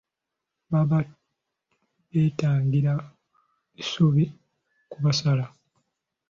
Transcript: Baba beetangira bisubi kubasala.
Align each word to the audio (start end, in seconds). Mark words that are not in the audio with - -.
Baba 0.71 0.99
beetangira 2.09 2.93
bisubi 3.73 4.23
kubasala. 4.91 5.45